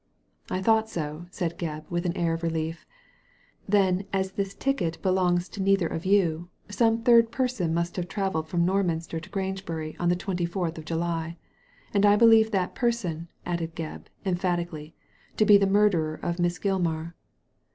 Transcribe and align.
"I 0.49 0.63
thought 0.63 0.89
so," 0.89 1.27
said 1.29 1.59
Gebb, 1.59 1.87
virith 1.89 2.05
an 2.07 2.17
air 2.17 2.33
of 2.33 2.41
relief. 2.41 2.87
Then 3.69 4.07
as 4.11 4.31
this 4.31 4.55
ticket 4.55 4.99
belongs 5.03 5.47
to 5.49 5.61
neither 5.61 5.85
of 5.85 6.07
you, 6.07 6.49
some 6.69 7.03
third 7.03 7.31
person 7.31 7.71
must 7.71 7.97
have 7.97 8.07
travelled 8.07 8.47
from 8.47 8.65
Norminster 8.65 9.21
to 9.21 9.29
Grangebury 9.29 9.95
on 9.99 10.09
the 10.09 10.15
twenty 10.15 10.47
fourth 10.47 10.79
of 10.79 10.85
July. 10.85 11.37
And 11.93 12.03
I 12.03 12.15
believe 12.15 12.49
that 12.49 12.73
person," 12.73 13.27
added 13.45 13.75
Gebb, 13.75 14.07
emphatically, 14.25 14.95
"to 15.37 15.45
be 15.45 15.59
the 15.59 15.67
murderer 15.67 16.15
of 16.23 16.39
Miss 16.39 16.57
Gilmar." 16.57 17.13